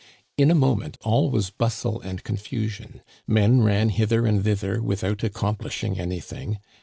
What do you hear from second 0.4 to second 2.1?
a moment, all was bustle